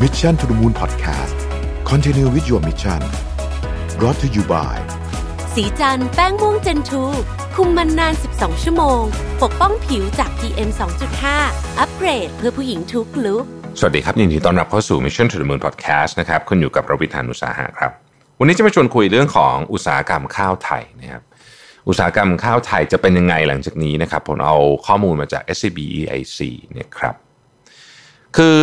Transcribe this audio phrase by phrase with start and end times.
[0.00, 1.36] Mission to the Moon Podcast
[1.84, 3.00] Continue with your mission
[3.98, 4.76] brought to you by
[5.54, 7.02] สีจันแป้งม่วงเจนทู
[7.54, 9.00] คุมมันนาน 12 ชั่วโมง
[9.42, 10.70] ปกป้องผิวจาก PM
[11.24, 13.44] 2.5 อัปเกรดเพื่อผู้หญิงทุกลุก
[13.78, 17.90] สวัสดีครับ ยินดีต้อนรับเข้าสู่ Mission to the Moon Podcast นะครับคุณอยู่กับรวิธานอุตสาหะครับ
[18.38, 21.22] วันนี้จะมาชวนคุยเรื่องของอุตสาหกรรมข้าวไทยนะครับ
[21.88, 24.56] อุตสาหกรรมข้าวไทยจะเป็นยังไงหลังจากนี้นะครับผมเอา
[24.86, 26.38] ข้อมูลมาจาก SCB EIC
[26.72, 27.14] เนี่ยครับ
[28.36, 28.60] คือ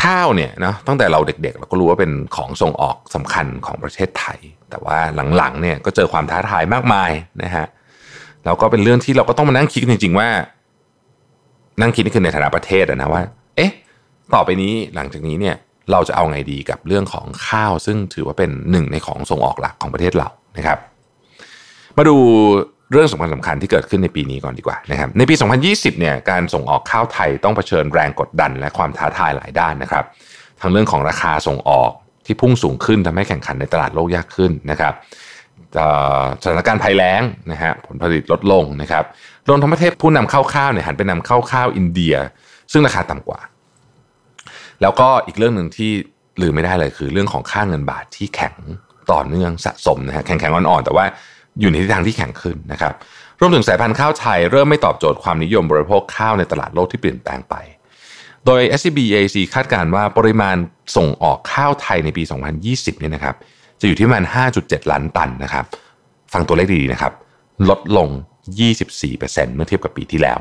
[0.00, 4.38] ข้าวเนี่ยนะตั้งแต่เราเด็กๆ เราก็รู้ว่าเป็นของส่งออกสำคัญของประเทศไทย
[4.70, 4.98] แต่ว่า
[5.36, 7.10] หลังๆเนี่ยก็เจอความท้าทายมากมาย
[7.42, 7.66] นะฮะ
[8.44, 10.28] แล้วก็เป็นเรื่องที่เราก็ต้องมานั่งคิดจริง ๆ ว่า
[11.80, 13.22] นั่งคิดนี่คือในฐานะประเทศนะว่า
[13.56, 13.70] เอ๊ะ
[14.34, 15.56] ต่อไปนี้หลังจากนี้เนี่ย
[15.92, 20.78] เราจะเอาไงดีกับเรื่องของข้าว ซึ่งถือว่าเป็นหนึ่งในของส่งออกหลักของประเทศเรานะครับ
[21.96, 22.16] มาดู
[22.90, 25.34] เรื่องสำคัญสำคัญที่เกิดขึ้นในปีนี้ก่อนดีกว่านะครับในปี
[25.66, 30.04] 2020เนี่ยการส่งออกข้าวไทยต้องเผชิญแรงกดดันและความท้าทายหลายด้านนะครับ
[30.60, 31.90] ทั้งเรื่องของราคาส่งออก
[32.26, 34.94] ที่พุ่งสูงขึ้นทำให้แข่งขันในตลาดโลกยากขึ้นนะครับ
[36.42, 39.04] สถานการณ์ภัยแล้งนะฮะผลผลิตลดลงนะครับ
[39.48, 42.14] รวมทั้งประเทศผู้นำเข้าข้าวเนี่ยหันไปนำเข้าข้าวอินเดีย
[42.72, 43.40] ซึ่งราคาต่ำกว่า
[44.82, 45.90] แล้วก็อีกเรื่องหนึ่งที่
[46.42, 48.54] ลืมไม่ได้เลยคือเรื่องของค่าเงินบาทที่แข็ง
[49.12, 51.04] ต่อเนื่องสะสมนะฮะแข็งแข็งอ่อนๆแต่ว่า
[51.60, 52.94] อยู่ในทิศทางที่แข็งขึ้นนะครับ
[53.40, 57.54] รวมถึงสายพันธุ์ข้าวไทยเริ่มไม่ตอบโจทย์ความนิยมบริโภคข้าวในตลาดโลกที่เปลี่ยนแปลงไป
[58.46, 60.56] โดย SBAC คาดการณ์ว่าปริมาณ
[60.96, 62.22] ส่งออกข้าวไทยในปี
[62.62, 63.34] 2020เนี่ยนะครับ
[63.80, 64.24] จะอยู่ที่ประมาณ
[64.58, 65.64] 5.7 ล้านตันนะครับ
[66.32, 67.12] ฟังตัวเลขดีๆนะครับ
[67.68, 68.08] ลดลง
[68.82, 70.38] 24%เมื่อเทียบกับปีที่แล้ว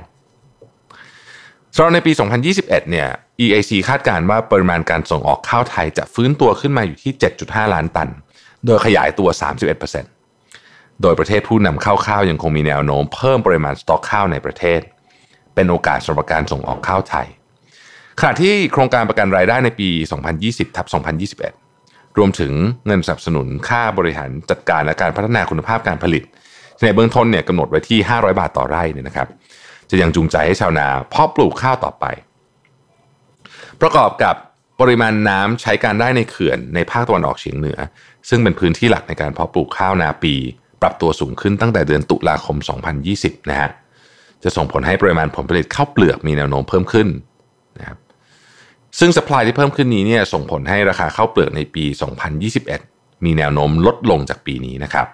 [1.76, 2.12] สำหรับในปี
[2.52, 3.08] 2021 เนี่ย
[3.44, 7.12] EAC คาดการณ์ว่าปริมาณการส่งออกข้าวไทยจะฟื้นตัวขึ้นมาอยู่ที่
[7.44, 8.10] 7.5 ล้านตัน
[8.66, 9.30] โดยขยายตัว
[9.74, 10.15] 31%
[11.02, 14.82] โดยประเทศผู้นำเข้าข้าวยังคงมีแนวโน้มเพิ่มปริมาณสต็อกข้าวในประเทศ
[15.56, 17.28] เป็นโอกาสสำหรับการส่งออกข้าวไทย
[18.20, 19.90] ขณะที่โครงการประกันรายได้ในปี
[20.34, 20.86] 2020ทับ
[21.54, 22.54] 2021 รวมถึง
[22.86, 26.24] เงินสนับสนุนค่าบริหารจัดการและการพัฒนาคุณภาพการผลิต
[26.84, 29.28] ในเบื้องต้นเนี่ยกำหนดไว้ที่ 500 บาทต่อไร่เนี่ยนะครับ
[29.90, 32.06] จะยังจูงใจให้ชาวนาเพาะปลูกข้าวต่อไป
[33.82, 34.36] ประกอบกับ
[34.82, 37.80] ปริมาณน้ำใช้การได้ในเขื่อนในภาคตะวันออกเฉียงเหนือ
[38.30, 40.36] ซึ่งเป็นพื้นที่หลักในการเพาะปลูกข้าวนาปี
[40.86, 42.58] รับตัวสูงขึ้นตั้งแต่เดือนตุลาคม
[43.04, 43.70] 2020 นะฮะ
[44.44, 47.08] จะส่งผลให้ปริมาณผลผลิตข้าวเปลือกมีแนวโน้มเพิ่มขึ้น
[47.80, 47.98] นะครับ
[49.00, 51.86] ซึ่งสป라이ที่เพิ่มขึ้นนี้เนี่ยส่งผลให้ราคาข้าวเปลือกในปี
[52.56, 55.08] 2021 มีแนวโน้มลดลงจากปีนี้นะครับ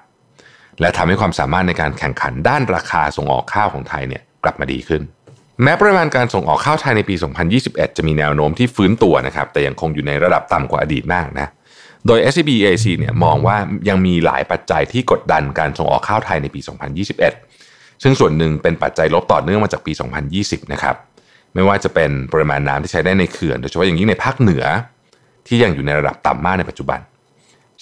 [0.80, 5.02] และทำให้ความสามารถในการแข่งขันด้านราคาส่งออกข้าวของไทยเนี่ยกลับมาดีขึ้น
[5.64, 7.16] แม้ปริมาณการส่งออกข้าวไทยในปี
[7.56, 11.48] 2021 จะมีแนวโน้มที่ฟื้นตัวนะครับ แต่ยังคงอยู่ในระดับต่ำกว่าอดีตมากนะ
[12.08, 13.58] โดย SCB EAC เนี่ยมองว่า
[13.90, 16.60] ยังมีหลายปัจจัยที่กดดันการส่งออกข้าวไทยในปี
[17.32, 19.92] 2021 ซึ่งส่วนหนึ่งเป็นปัจจัยลบต่อเนื่องมาจากปี
[20.32, 20.96] 2020 นะครับ
[21.54, 24.64] ไม่ว่าจะเป็นปริมาณน้ำที่ใช้ได้ในเขื่อน โดยเฉพาะอย่างยิ่งในภาคเหนือ
[25.48, 27.00] ที่ยังอยู่ในระดับต่ำมากในปัจจุบัน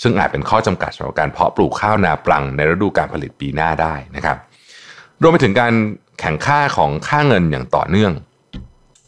[0.01, 4.37] ซึ่งอาจเป็นข้อจำกัดสำหรับการเพาะปลูกข้าวนาปลังในฤดูการผลิตปีหน้าได้นะครับ
[5.21, 5.73] รวมไปถึงการ
[6.19, 8.11] แข่งค่าของค่าเงินอย่างต่อเนื่อง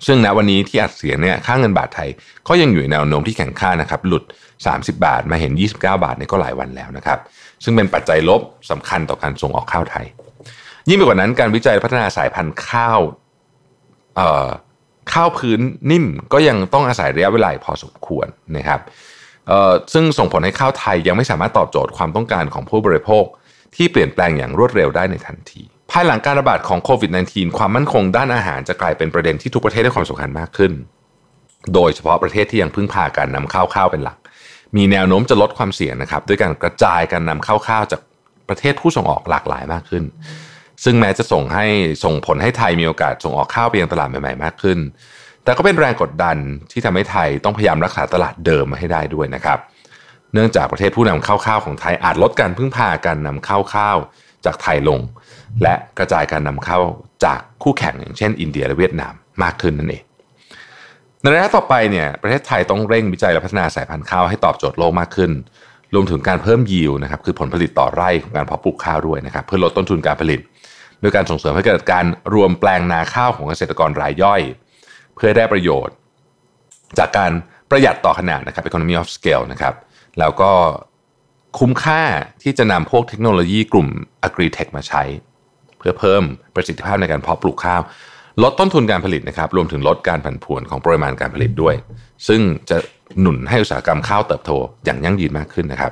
[0.05, 2.09] ซึ่งณวันนี้ที่อัดเสียงเนี่ยค่าเงินบาทไทย
[2.47, 4.23] ก็ยังอยู่ในแนวโน้มที่แข่งค่านะครับหลุด
[4.63, 7.19] 30 บาทมาเห็น 29 บาทในก็หลายวันแล้วนะครับ
[7.63, 8.41] ซึ่งเป็นปัจจัยลบ
[8.71, 10.05] สำคัญต่อการส่งออกข้าวไทย
[10.89, 12.99] ยิ่งไปกว่านั้นการวิจัยพัฒนาสายพันธุ์ข้าว
[14.15, 14.47] เอ่อ
[15.13, 15.59] ข้าวพื้น
[15.91, 18.79] นิ่มก็ยังต้องอาศัยระยะเวลาพอสมควรนะครับ
[19.47, 23.25] เอ่อซึ่งส่งผลให้ข้าวไทยยังไม่สามารถตอบโจทย์ความต้องการของผู้บริโภค
[23.75, 25.63] ที่เปลี่ยนแปลงอย่างรวดเร็วได้ในทันที
[25.95, 30.71] ภายหลังการระบาดของโควิด -19 ความมั่นคงด้านอาหารจะกลายเป็นประเด็นที่ทุกประเทศให้ความสำคัญมากขึ้น
[31.73, 34.17] โดยเฉพาะประเทศที่ยังพึ่งพาการนำเข้าข้าวเป็นหลัก
[34.75, 38.01] มีแนวโน้มจะลดความเสี่ยงนะครับด้วยการกระจายการนำเข้าข้าวจาก
[38.49, 40.03] ประเทศผู้ส่งออกหลากหลายมากขึ้น
[40.83, 41.65] ซึ่งแม้จะส่งให้
[42.03, 44.79] ส่งผลให้ไทยมีโอกาสส่งออกข้าวไปยังตลาดใหม่ๆมากขึ้น
[45.43, 46.37] แต่ก็เป็นแรงกดดัน
[46.71, 49.59] ที่ทำให้ไทยต้องพยายามรักษาตลาดเดิมมาให้ได้ด้วยนะครับ
[50.33, 53.97] เนื่องจากประเทศผู้นำเข้าข้าวของไทยอาจลดการพึ่งพาการนำเข้าข้าว
[54.45, 54.99] จากไทยลง
[55.63, 56.79] และกระจายการนำเข้า
[57.25, 59.13] จากคู่แข่งอย่างเช่น อินเดียและเวียดนาม
[59.43, 60.03] มากขึ้นนั่นเอง
[61.21, 65.31] ในระยะต่อไปเนี่ยประเทศไทยต้องเร่งวิจัยและพัฒนาสายพันธุ์ข้าวให้ตอบโจทย์โลกมากขึ้น
[65.93, 70.39] รวมถึงการเพิ่มยิวนะครับคือผลผลิตต่อไร่ของการเพาะปลูกข้าวด้วยนะครับเพื่อลดต้นทุนการผลิต
[71.01, 74.41] โดยการส่งเสริมให้เกิดการรวมแปลงนาข้าวของเกษตรกรรายย่อย
[75.15, 75.95] เพื่อได้ประโยชน์
[76.97, 77.31] จากการ
[77.69, 79.73] ประหยัดต่อขนาดนะครับ economy of scale นะครับ
[80.19, 80.51] แล้วก็
[81.59, 82.03] คุ้มค่า
[82.43, 83.87] ที่จะนำพวกเทคโนโลยีกลุ่ม
[84.27, 85.03] agri-tech มาใช้
[85.81, 86.23] เพื่อเพิ่ม
[86.55, 87.81] ประสิทธิภาพในการเพาะปลูกข้าว
[88.43, 91.75] ลดต้นทุนการผลิตนะครับรวมถึงลดการผันผวนของปริมาณการผลิตด้วย
[92.27, 92.77] ซึ่งจะ
[93.21, 94.51] หนุนให้อุตสาหกรรมข้าวเติบโต
[94.85, 95.91] อย่างยั่งยืนมากขึ้นนะครับ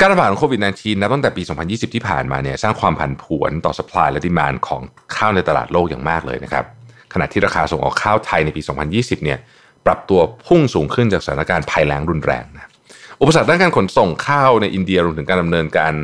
[0.00, 4.80] การระบาดของโควิด -19 นับตั้งแต่ปี 2020 ที่ผ่านมาเนี่ยสร้างความผันผวนต่อสป라이และดีมานของ
[5.16, 6.64] ข้าวในตลาดโลกอย่างมากเลยนะครับ
[7.12, 8.62] ขณะที่ราคาส่งออกข้าวไทยในปี
[8.92, 9.38] 2020 เนี่ย
[9.86, 12.70] ปรับตัวพุ่งสูงขึ้นจากสถานการณ์ภัยแล้งรุนแรงนะ
[13.20, 15.94] อุปสรรคด้านการขนส่งข้าวในอินเดียรวมถึงการดำเนินการ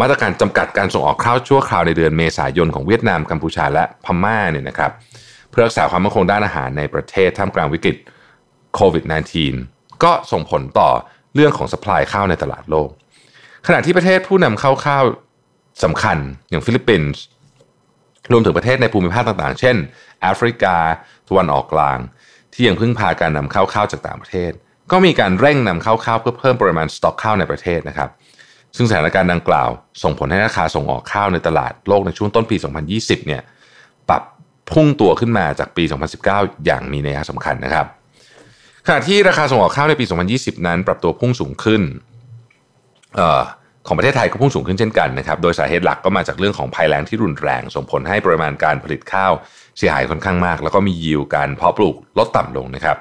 [0.00, 4.92] มาตรการจำกัดการส่งออกข้าวชั่วคราวในเดือนเมษายนของเวียดนามกัมพูชาและพม่าเนี่ยนะครับ
[5.50, 7.96] เพื่อรักษาความมั่นคงด้านอาหารในประเทศท่ามกลางวิกฤต
[8.74, 9.04] โควิด
[9.52, 10.90] -19 ก็ส่งผลต่อ
[11.34, 12.88] เรื่องของสป라이ข้าวในตลาดโลก
[13.66, 15.04] ขณะที่ประเทศผู้นำเข้าข้าว
[15.84, 16.18] สำคัญ
[16.50, 17.22] อย่างฟิลิปปินส์
[18.32, 19.76] รวมถึงประเทศในภูมิภาคต่างๆ เช่น
[20.20, 20.76] แอฟริกา
[21.28, 21.98] ตะวันออกกลาง
[22.52, 24.52] ที่ยังพึ่งพาการนำเข้าข้าวจากต่างประเทศ
[24.92, 28.10] ก็มีการเร่งนำเข้าข้าวเพื่อเพิ่มปริมาณสต็อกข้าวในประเทศนะครับ
[28.76, 29.68] ซึ่งสถานการณ์ดังกล่าว
[30.02, 32.56] ส่งผลให้ราคาส่งออกข้าวในตลาดโลกในช่วงต้นปี
[32.92, 33.42] 2020 เนี่ย
[34.08, 34.22] ปรับ
[34.72, 35.84] พุ่งตัวขึ้นมาจากปี
[36.24, 37.86] 2019 อย่างมีนัยสำคัญนะครับ
[38.86, 40.04] ขณะที่ราคาส่งออกข้าวในปี
[40.36, 41.82] 2020 นั้น ปรับตัวพุ่งสูงขึ้น
[43.18, 43.22] อ
[43.86, 49.32] ของประเทศไทยก็พุ่งสูงขึ้นเช่นกันนะครับ โดยสาเหตุหลักก็มาจากเรื่องของภัยแล้งที่รุนแรง ส่งผลให้ปริมาณการผลิตข้าว
[49.78, 52.96] เสียหายค่อนข้างมาก แล้วก็มียิวการเพาะปลูกลดต่ำลงนะครับ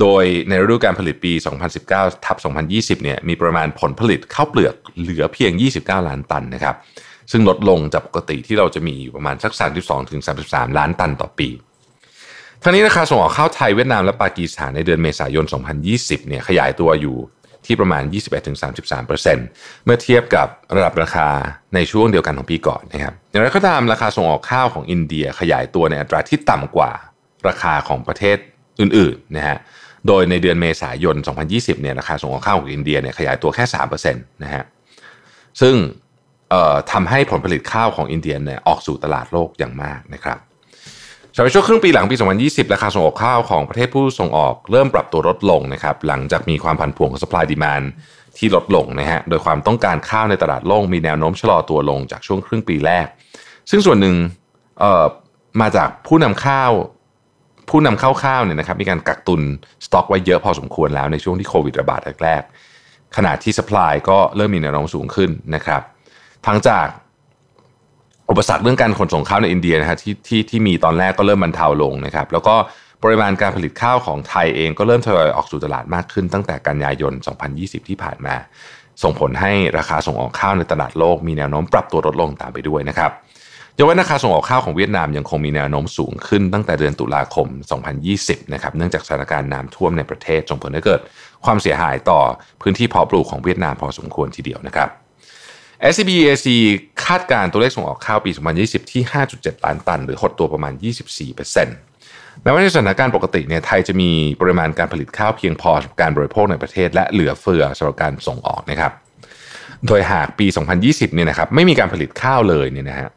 [0.00, 1.32] โดยในฤดูการผลิตปี
[1.78, 2.36] 2019 ทับ
[2.70, 6.76] 2020 เนี่ยมีปริมาณผลผลิตข้าวเปลือกเหลือเพียง 29 ล้านตันนะครับ
[7.32, 9.52] ซึ่งลดลงจากปกติที่เราจะมีอยู่ประมาณสัก
[10.14, 11.48] 32-33 ล้านตันต่อปี
[12.62, 15.44] ทั้งนี้ราคาส่งออกข้าวไทยเวียดนามและปากีสถานในเดือนเมษายน
[15.86, 17.16] 2020 เนี่ยขยายตัวอยู่
[17.66, 18.02] ที่ประมาณ
[18.74, 21.28] 21-33%เมื่อเทียบกับระดับราคา
[21.74, 26.90] ในช่วงเดียวกันของปีก่อนนะครับอย่างไรก็ตามราคาส่งออกข้าวของอินเดียขยายตัวในอัตราที่ต่ำกว่า
[27.48, 28.36] ราคาของประเทศ
[28.80, 29.58] อื่นๆนะฮะ
[30.06, 31.16] โดยในเดือนเมษายน
[31.48, 33.64] 2020 เนี่ยราคาส่งออกข้าวของอินเดียเนี่ยขยายตัวแค่
[33.94, 34.64] 3%นะฮะ
[35.60, 35.74] ซึ่ง
[36.92, 40.38] ทำให้ผลผลิตข้าวของอินเดียเนี่ยออกสู่ตลาดโลกอย่างมากนะครับ
[41.34, 47.86] สำหรับช่วงครึ่งปีหลังปี 2020 ราคาส่งออกข้าวของประเทศผู้ส่งออกเริ่มปรับตัวลดลงนะครับ หลังจากมีความผันผวนของ supply demand
[48.38, 53.06] ที่ลดลงนะฮะ โดยความต้องการข้าวในตลาดโลกมีแนวโน้มชะลอตัวลงจากช่วงครึ่งปีแรก
[53.70, 54.14] ซึ่งส่วนหนึ่ง
[55.60, 56.70] มาจากผู้นำข้าว
[57.70, 59.42] ผู้นำเข้าข้าวเนี่ยนะครับมีการกักตุน
[59.84, 65.82] สต็อกไว้เยอะพอสมควรแล้วในช่วงที่โควิดระบาดแรกๆขณะที่สป라이ก็เริ่มมีแนวโน้มสูงขึ้นนะครับ
[66.46, 66.86] ทั้งจาก
[68.30, 72.54] อุปสรรคเรื่องการขนส่งข้าวในอินเดียนะฮะที่ที่ที่มีตอนแรกก็เริ่มบรรเทาลงนะครับแล้วก็
[73.02, 77.12] ปริมาณการผลิตข้าวของไทยเองก็เริ่มทยอยออกสู่ตลาดมากขึ้นตั้งแต่กันยายน
[77.50, 78.34] 2020 ที่ผ่านมา
[79.02, 83.10] ส่งผลให้ราคาส่งออกข้าวในตลาดโลกมีแนวโน้มปรับตัวลดลงตามไปด้วยนะครับ
[83.80, 87.46] ยกเว้นราคาส่งออกข้าวของเวียดนามยังคงมีแนวโน้มสูงขึ้นตั้งแต่เดือนตุลาคม
[88.00, 91.00] 2020 นะครับ เนื่องจากสถานการณ์น้ำท่วมในประเทศส่งผลให้เกิด
[91.44, 92.20] ความเสียหายต่อ
[92.62, 94.88] พื้นที่เพาะปลูกของเวียดนามพอสมควรทีเดียวนะครับ
[95.94, 96.46] SBEAC
[97.04, 98.30] คาดการตัวเลขส่งออกข้าวปี
[98.60, 99.02] 2020 ที่
[99.34, 100.72] 5.7 ล้านตัน หรือหดตัวประมาณ
[101.58, 104.10] 24%แม้ว่าในสถานการณ์ปกติเนี่ยไทยจะมี
[104.40, 108.92] ปริมาณการผลิตข้าวเพียงพอสำหรับการบริโภคในประเทศ และเหลือเฟือสำหรับการส่งออกนะครับ
[109.86, 110.46] โดยหากปี
[110.80, 113.08] 2020 เนี่ยนะครับไม่มีการผลิตข้าวเลยเนี่ยนะฮะ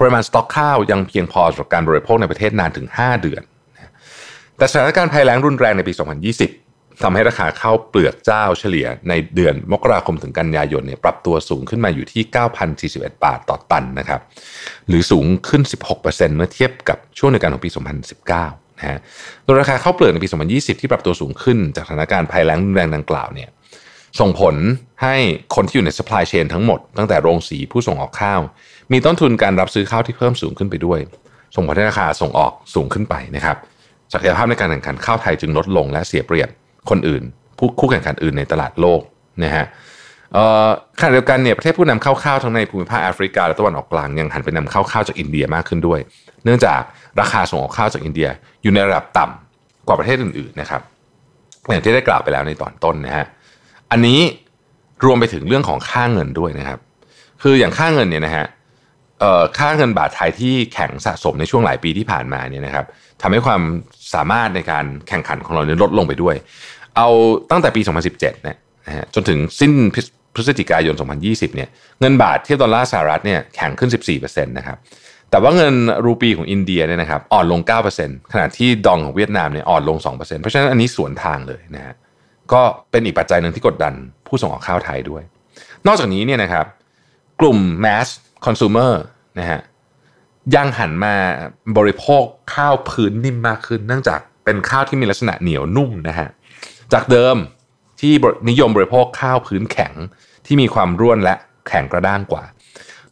[0.00, 3.42] ปริมาณสต็อกข้าวยังเพียงพอสำหรับการบริโภคในประเทศนานถึง 5 เดือน
[4.56, 5.92] แต่สถานการณ์ภัยแล้งรุนแรงในปี
[6.46, 12.22] 2020ทำให้ราคาข้าวเปลือกเจ้าเฉลี่ยในเดือนมกราคมถึงกันยายนเนี่ยปรับตัวสูงขึ้นมาอยู่ที่
[12.88, 14.20] 9,041 บาทต่อตันนะครับ
[14.88, 15.62] หรือสูงขึ้น
[15.98, 17.70] 16%เมื่อเทียบกับช่วงในการของปี
[18.24, 18.98] 2019 นะฮะ
[19.44, 23.48] โดยราคาข้าวเปลือกในปี 2020 ที่ปรับตัวสูงขึ้นจากสถานการณ์ภัยแล้งรุนแรงดังกล่าวเนี่ย
[24.20, 24.54] ส่งผล
[25.02, 25.16] ให้
[25.54, 28.40] คนที่อยู่ใน supply chain ทั้งหมดตั้งแต่โรงสีผู้ส่งออกข้าว
[28.92, 30.98] มีต้นทุนการรับซื้อข้าวที่เพิ่มสูงขึ้นไปด้วย
[31.54, 33.56] ส่งผลให้ราคาส่งออกสูงขึ้นไปนะครับ
[34.12, 36.48] ศักยภาพในการแข่งขันข้าวไทยจึงลดลงและเสียเปรียบ
[36.90, 37.22] คนอื่น
[37.58, 39.00] ผู้คู่แข่งขันอื่นในตลาดโลก
[39.44, 39.64] นะฮะ
[41.00, 46.00] ขณะเดียวกันเนี่ยประเทศผู้นำเข้าข้าวทั้งในภูมิภาคแอฟริกาและตะวันออกกลางยังหันไปนำเข้าข้าวจากอินเดียมากขึ้นด้วย
[46.44, 46.80] เนื่องจาก
[47.20, 48.28] ราคาส่งออกข้าวจากอินเดีย
[48.62, 50.82] อยู่ในระดับต่ำกว่าประเทศอื่นๆนะครับ
[51.68, 53.26] อย่างที่ได้กล่าวไปแล้วในตอนต้นนะฮะ
[53.90, 54.20] อันนี้
[55.04, 56.78] รวมไปถึงเรื่องของค่าเงินด้วยนะครับ
[57.42, 58.46] คืออย่างค่าเงินเนี่ยนะฮะ
[59.58, 62.86] ค่าเงินบาทไทยที่แข็งสะสมในช่วงหลายปีที่ผ่านมาเนี่ยนะครับ
[63.22, 63.62] ทำให้ความ
[64.14, 66.34] สามารถในการแข่งขันของเราเนี่ยลดลงไปด้วย
[66.96, 67.08] เอา
[67.50, 68.56] ตั้งแต่ปี 2017เนี่ย
[68.86, 69.72] นะฮะจนถึงสิ้น
[70.34, 70.94] พฤศจิกายน
[71.24, 71.68] 2020เนี่ย
[72.00, 74.78] เงินบาทเทียบดอลลาร์สหรัฐเนี่ยแข็งขึ้น 14%นะครับ
[75.30, 77.60] แต่ว่าเงินรูปีของอินเดียเนี่ยนะครับอ่อนลง
[77.96, 81.94] 9%ขณะที่ดองของเวียดนามเนี่ยอ่อนลง 2%เพราะฉะนั้นอันนี้สวนทางเลยนะฮะ
[82.52, 83.94] ก็เป็นอีกปัจจัยหนึ่งที่กดดัน
[84.26, 85.22] ผู้ส่งออกข้าวไทยด้วย
[85.86, 86.66] นอกจากนี้เนี่ยนะครับ
[87.40, 88.92] กลุ่มแมส mass consumer
[89.38, 89.60] นะฮะ
[90.54, 91.14] ยังหันมา
[91.76, 92.22] บริโภค
[92.54, 96.28] ข้าวพื้นนิ่มมากขึ้น เนื่องจากเป็นข้าวที่มีลักษณะเหนียวนุ่มนะฮะ
[96.92, 97.36] จากเดิม
[98.00, 98.12] ที่
[98.48, 99.92] นิยมบริโภคข้าวพื้นแข็ง
[100.46, 101.34] ที่มีความร่วนและ
[101.68, 102.44] แข็งกระด้างกว่า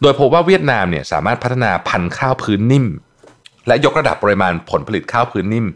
[0.01, 2.87] โดยพบว่าเวียดนามเนี่ยสามารถพัฒนาพันธุ์ข้าวพื้นนิ่ม
[3.67, 5.67] และยกระดับปริมาณผลผลิตข้าวพื้นนิ่ม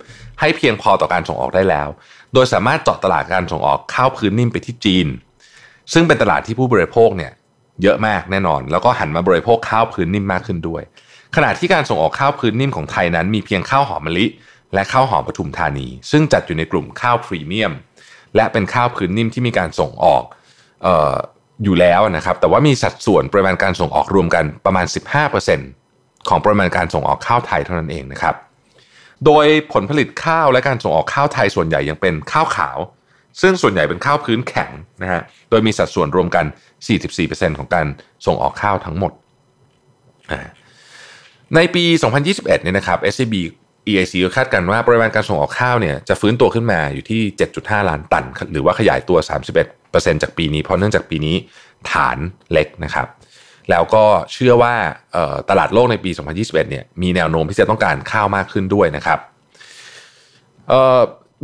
[0.41, 1.89] ให้เพียงพอต่อการส่งออกได้แล้ว
[2.35, 5.07] โดยสามารถเจาะตลาดการส่งออกข้าวพื้นนิ่มไปที่จีน
[5.93, 7.33] ซึ่งเป็นตลาดที่ผู้บริโภคเนี่ย
[7.83, 10.83] เยอะมากแน่นอน แล้วก็หันมาบริโภคข้าวพื้นนิ่มมากขึ้นด้วย
[11.37, 14.27] ขณะที่การส่งออกข้าวพื้นนิ่มของไทยนั้น มีเพียงข้าวหอมมะลิ
[14.75, 17.73] และข้าวหอมปทุมธานี ซึ่งจัดอยู่ในกลุ่มข้าวพรีเมียม
[18.37, 20.23] และเป็นข้าวพื้นนิ่มที่มีการส่งออก
[20.87, 21.15] ออ
[21.65, 24.87] อยู่แล้วนะครับ แต่ว่ามีสัดส่วนปริมาณการส่งออกรวมกันประมาณ
[25.57, 28.35] 15%ของปริมาณการส่งออกข้าวไทยเท่านั้นเองนะครับ
[29.27, 32.79] โดยผลผลิตข้าวและการส่งออกข้าวไทยส่วนใหญ่ยังเป็นข้าวขาว
[33.41, 34.71] ซึ่งส่วนใหญ่เป็นข้าวพื้นแข็ง
[35.03, 36.45] นะฮะโดยมีสัดส่วนรวมกัน
[37.03, 37.87] 44%ของการ
[38.27, 39.13] ส่งออกข้าวทั้งหมด
[41.55, 41.85] ในปี
[42.19, 43.35] 2021 เนี่ยนะครับ SCB
[43.89, 47.21] EIC คาดกันว่าปริมาณการส่งออกข้าวเนี่ยจะฟื้นตัวขึ้นมาอยู่ที่
[47.55, 49.19] 7.5 ล้านตัน หรือว่าขยายตัว
[49.71, 51.37] 31%จากปีนี้ เพราะเนื่องจากปีนี้
[51.91, 52.19] ฐาน
[52.53, 53.07] เล็กนะครับ
[53.71, 54.75] แล้วก็เชื่อว่า
[55.51, 56.11] ตลาดโลกในปี
[56.41, 59.19] 2021 เนี่ยมีแนวโน้มที่จะต้องการข้าวมากขึ้นด้วยนะครับ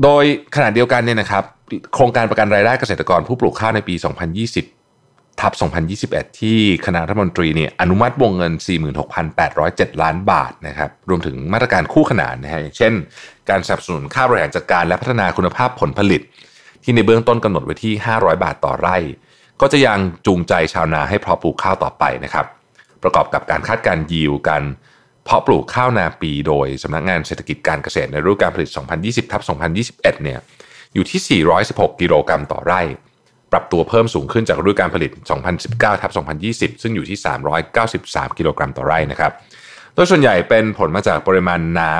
[0.02, 0.24] โดย
[0.56, 1.44] ขณะเดียวกันเนี่ยนะครับ
[1.94, 5.52] โครงการประกันรายได้เกษตรกรผู้ปลูกข้าวในปี 2020 ทับ
[5.96, 8.52] 2021 ที่คณะรัฐมนตรีเนี่ยอนุมัติวงเงิน
[9.26, 12.92] 46,807 ล้านบาทนะครับ รวมถึงมาตรการคู่ขนานนะฮะเช่น
[13.50, 16.22] การสนับสนุนค่าบริหารจัดการและพัฒนาคุณภาพผลผลิต
[16.82, 18.96] ที่ในเบื้องต้นกำหนดไว้ที่ 500 บาทต่อไร่
[19.60, 22.46] ก็จะยังจูงใจชาวนาให้เพาะปลูกข้าวต่อไปนะครับ
[23.02, 24.62] ประกอบกับการคาดการยิวกัน
[25.24, 28.68] เพาะปลูกข้าวนาปีโดยสำนักงานเศรษฐกิจการเกษตรในฤดูการผลิต
[29.00, 29.42] 2020ทับ
[29.82, 30.38] 2021 เนี่ย
[30.94, 32.82] อยู่ที่ 416 กิโลกรัมต่อไร่
[33.52, 35.10] ปรับตัวเพิ่มสูงขึ้นจากฤดูการผลิต
[35.56, 36.10] 2019ทับ
[36.76, 37.18] 2020 ซึ่งอยู่ที่
[37.78, 39.32] 393 กิโลกรัมต่อไร่นะครับ
[39.94, 41.94] โดยส่วนใหญ่เป็นผลมาจากปริมาณน้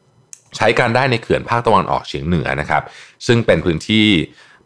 [0.00, 2.82] ำใช้การได้ในเขื่อนภาคตะวันออกเฉียงเหนือนะครับ
[3.26, 4.06] ซึ่งเป็นพื้นที่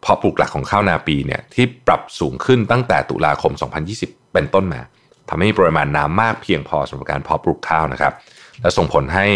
[0.01, 3.51] เพาะปลูกหลักของข้าวนาปีเนี่ยที่ปรับสูงขึ้นตั้งแต่ตุลาคม
[3.93, 4.81] 2020 เป็นต้นมา
[5.29, 8.13] ทำให้มีปริมาณน้ำมากเพียงพอสำหรับการเพาะปลูกข้าวนะครับ
[8.61, 9.27] และส่งผลให้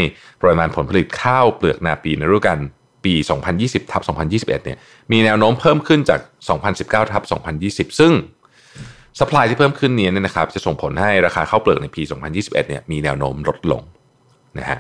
[0.41, 2.59] ปริมาณผลผลิตข้าวเปลือกนาปีในฤดูกาล
[3.05, 3.13] ปี
[3.53, 4.77] 2020ทับ2021เนี่ย
[5.11, 6.19] มีแนวโน้มเพิ่มขึ้นจาก
[6.65, 7.23] 2019ทับ
[7.61, 8.13] 2020 ซึ่ง
[9.19, 13.81] สป라이ที่เพิ่มขึ้นนี้เนี่ยนะครับจะส่งผลให้ราคาข้าวเปลือกในปี 2021เนี่ยมีแนวโน้มลดลง
[14.59, 14.79] นะฮะ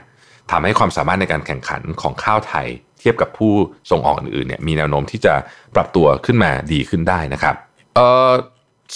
[0.51, 2.67] ทำให้ความสามารถในการแข่งขันของข้าวไทย
[2.99, 3.53] เทียบกับผู้
[3.91, 5.33] ส่งออกอื่นๆเนี่ยมีแนวโน้มที่จะ
[5.75, 7.55] ปรับตัวขึ้นมาดีขึ้นได้นะครับ
[7.95, 8.31] เอ่อ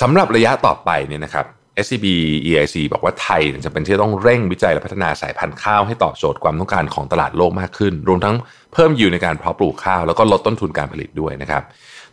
[0.02, 1.46] สำหรับระยะต่อไปเนี่ยนะครับ
[1.84, 2.06] SCB
[2.50, 8.36] EIC บอกว่าไทยจะเป็นที่ต้องเร่งวิจัยและพัฒนาสายพันธุ์ข้าวให้ตอบโจทย์ความต้องการของตลาดโลกมากขึ้น รวมทั้ง
[8.74, 11.64] เพิ่มยิวในการเพาะปลูกข้าว แล้วก็ลดต้นทุนการผลิตด้วยนะครับ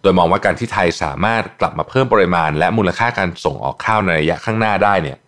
[0.03, 5.19] โดยมองว่าการที่ไทยสามารถกลับมาเพิ่มปริมาณ และมูลค่าการส่งออกข้าวในระยะข้างหน้าได้เนี่ย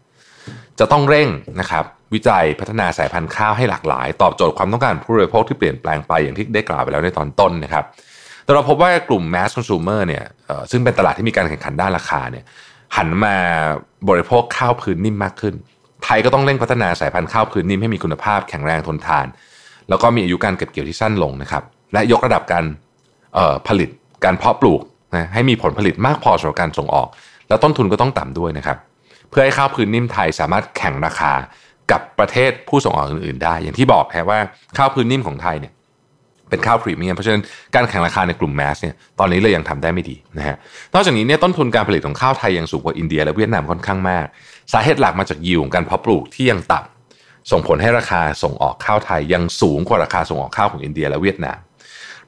[0.78, 1.28] จะต้องเร่ง
[1.60, 7.84] นะครับวิจัยพัฒนาสายพันธุ์ข้าวให้หลากหลาย ตอบโจทย์ความต้องการผู้บริโภคที่เปลี่ยนแปลงไปอย่างที่ได้กล่าวไปแล้วในตอนต้นนะครับ
[8.44, 10.24] แต่เราพบว่ากลุ่ม mass consumer เนี่ย
[10.70, 12.44] ซึ่งเป็นตลาดที่มีการแข่งขันด้านราคาเนี่ย
[12.96, 13.36] หันมา
[14.08, 15.54] บริโภคข้าวพื้นนิ่มมากขึ้น
[16.04, 19.26] ไทยก็ต้องเร่งพัฒนาสายพันธุ์ข้าวพื้นนิ่มให้มีคุณภาพแข็งแรงทนทาน
[19.88, 22.64] แล้วก็มีอายุการเก็บเกี่ยวที่สั้นลงนะครับ และยกระดับการ
[23.68, 23.88] ผลิต
[24.24, 24.80] การเพาะปลูก
[25.16, 27.08] นะให้มีผลผลิตมากพอสำหรับการส่งออก
[27.48, 28.78] แล้วต้นทุนก็ต้องต่ำด้วยนะครับ
[29.30, 31.32] เพื่อให้ข้าวพื้นนิ่มไทยสามารถแข่งราคา
[31.90, 34.38] กับประเทศผู้ส่งออกอื่นๆ ได้ อย่างที่บอกแค่ว่า
[34.76, 35.72] ข้าวพื้นนิ่มของไทยเนี่ย
[36.50, 37.42] เป็นข้าวพรีเมียมเพราะฉะนั้น
[37.74, 40.56] การแข่งราคาในกลุ่มแมสเนี่ยตอนนี้เลยยังทำได้ไม่ดีนะฮะ
[40.94, 44.26] นอกจากนี้เนี่ยต้นทุนการผลิตของข้าวไทยยังสูงกว่าอินเดียและเวียดนามค่อนข้างมาก
[44.72, 51.58] สาเหตุหลักมาจากยิวของการเพาะปลูกที่ยังต่ำส่งผลให้ราคาส่งออกข้าวไทยยังสูงกว่าราคาส่งออกข้าวของอินเดียและเวียดนาม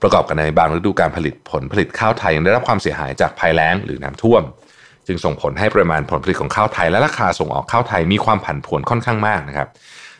[0.03, 4.43] ประกอบกันในบางฤดูการผลิตผลผลิตข้าวไทยยังได้รับความเสียหายจากภัยแล้งหรือน้ำท่วม
[5.07, 9.69] จึงส่งผลให้ปริมาณผลผลิตของข้าวไทย และราคาส่งออกข้าวไทยมีความผันผวนค่อนข้างมากนะครับ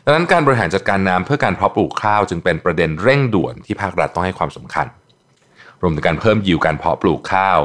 [0.05, 4.87] ดังนั้นการบริหารจัดการน้ำเพื่อการเพาะปลูกข้าวจึงเป็นประเด็นเร่งด่วนที่ภาครัฐต้องให้ความสำคัญ
[5.81, 7.59] รวมถึงการเพิ่มยิวการเพาะปลูกข้าว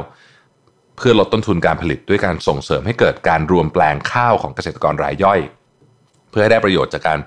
[0.97, 5.39] เพื่อลดต้นทุนการผลิตด้วยการส่งเสริมให้เกิดการรวมแปลงข้าวของเกษตรกรรายย่อย
[6.29, 7.19] เพื่อให้ได้ประโยชน์จากการ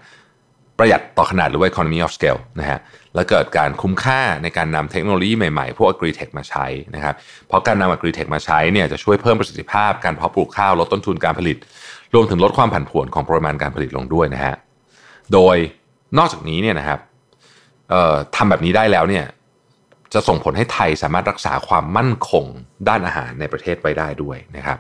[0.79, 2.79] ประหยัดต่อขนาดหรือว่า economy of scale นะฮะ
[3.15, 7.15] และเกิดการคุ้มค่าในการนำเทคโนโลยีใหม่ๆ พวก agri-tech มาใช้นะครับ
[7.49, 11.57] เพราะการนำ agri-tech มาใช้เนี่ยจะช่วยเพิ่มประสิทธิภาพการเพาะปลูกข้าวลดต้นทุนการผลิต
[12.15, 14.55] รวมถึงลดความผันผวนของปริมาณการผลิตลงด้วยนะฮะ
[15.33, 15.57] โดย
[16.19, 17.01] นอกจากนี้เนี่ยนะครับ
[18.37, 19.25] ทำแบบนี้ได้แล้วเนี่ย
[20.15, 22.45] จะส่งผลให้ไทยสามารถรักษาความมั่นคง
[22.89, 24.79] ด้านอาหารในประเทศไว้ได้ด้วยนะครับ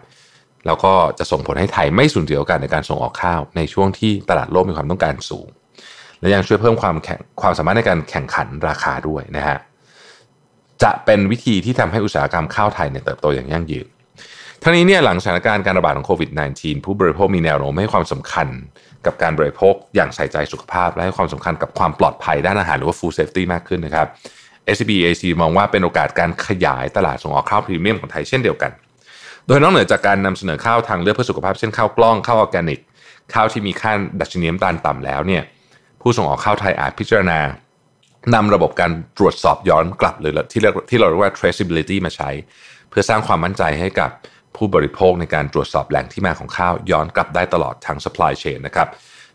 [0.66, 5.48] แล้วก็จะส่งผลให้ไทยไม่สูญเสียโอกาสในการส่งออกข้าว ในช่วงที่ตลาดโลกมีความต้องการสูง
[6.20, 9.58] และยังช่วยเพิ่มความแข่งความสามารถในการแข่งขันราคาด้วยนะฮะ
[10.82, 13.86] จะเป็นวิธีที่ทำให้อุตสาหกรรมข้าวไทยเนี่ยเติบโตอย่างยั่งยืน
[14.62, 18.48] ทั้งนี้เนี่ยหลังสถานการณ์การระบาดของโควิด -19 ผู้บริโภคมีแนวโน้มให้ความสำคัญ
[19.06, 24.06] กับการบริโภคอย่างใส่ใจสุขภาพ และให้ความสำคัญกับความปลอดภัยด้านอาหารหรือว่า food safety มากขึ้นนะครับ
[24.76, 28.70] SBAc มองว่าเป็นโอกาสการขยายตลาดส่งออกข้าวพรีเมียมของไทยเช่นเดียวกัน
[29.46, 32.80] โดยนอกเหนือจากการนำเสนอข้าวทางเลือกเพื่อสุขภาพเช่นข้าวกล้องข้าวออร์แกนิก
[33.34, 35.42] ข้าวที่มีค่าดัชนีน้ำตาลต่ำแล้วเนี่ย
[36.00, 37.38] ผู้ส่งออกข้าวไทยอาจพิจารณา
[38.34, 42.30] นำระบบการตรวจสอบย้อนกลับหรือที่เรียกที่เราเรียกว่า traceability มาใช้
[42.90, 44.10] เพื่อสร้างความมั่นใจให้กับ
[44.56, 48.88] ผู้บริโภคในการตรวจสอบแหล่งที่มาของข้าวย้อนกลับได้ตลอดทั้ง supply chain นะครับ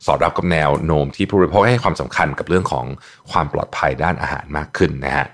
[0.05, 2.86] สอดรับกับแนวโน้มที่ผู้บริโภคให้ความสำคัญกับเรื่องของ
[3.31, 5.27] ความปลอดภัยด้านอาหารมากขึ้นนะฮะ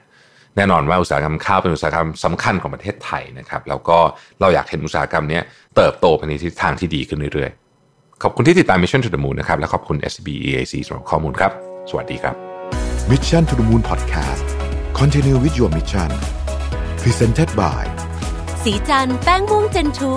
[0.56, 3.98] แน่นอนว่าอุตสาหกรรมข้าวเป็นอุตสาหกรรมสำคัญของประเทศไทยนะครับแล้วก็
[4.40, 5.40] เราอยากเห็นอุตสาหกรรมนี้
[5.76, 11.52] เติบโตไปในทิศทางที่ดีขึ้นเรื่อยๆ ขอบคุณที่ติดตาม Mission to the Moon นะครับและขอบคุณ SB EAC สำหรับข้อมูลครับ
[11.90, 12.36] สวัสดีครับ
[13.12, 14.46] Mission to the Moon Podcast
[15.00, 16.10] Continue with your mission
[17.04, 17.82] Presented by
[18.64, 20.14] สีจันแป้งม่วงเจนทู